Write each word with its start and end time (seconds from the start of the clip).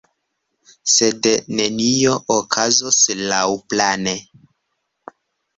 Sed 0.93 1.27
nenio 1.59 2.15
okazos 2.37 2.97
laŭplane. 3.21 4.15